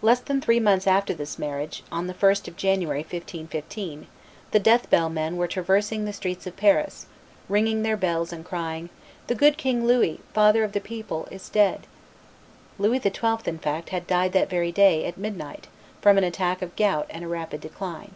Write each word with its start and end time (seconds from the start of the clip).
Less 0.00 0.20
than 0.20 0.40
three 0.40 0.58
months 0.60 0.86
after 0.86 1.12
this 1.12 1.38
marriage, 1.38 1.82
on 1.92 2.06
the 2.06 2.14
1st 2.14 2.48
of 2.48 2.56
January, 2.56 3.00
1515, 3.02 4.06
"the 4.50 4.58
death 4.58 4.88
bell 4.88 5.10
men 5.10 5.36
were 5.36 5.46
traversing 5.46 6.06
the 6.06 6.12
streets 6.14 6.46
of 6.46 6.56
Paris, 6.56 7.04
ringing 7.46 7.82
their 7.82 7.98
bells 7.98 8.32
and 8.32 8.46
crying, 8.46 8.88
'The 9.26 9.34
good 9.34 9.58
King 9.58 9.84
Louis, 9.84 10.20
father 10.32 10.64
of 10.64 10.72
the 10.72 10.80
people, 10.80 11.28
is 11.30 11.50
dead.'" 11.50 11.86
Louis 12.78 12.98
XII., 13.02 13.42
in 13.44 13.58
fact, 13.58 13.90
had 13.90 14.06
died 14.06 14.32
that 14.32 14.48
very 14.48 14.72
day, 14.72 15.04
at 15.04 15.18
midnight, 15.18 15.66
from 16.00 16.16
an 16.16 16.24
attack 16.24 16.62
of 16.62 16.74
gout 16.74 17.04
and 17.10 17.22
a 17.22 17.28
rapid 17.28 17.60
decline. 17.60 18.14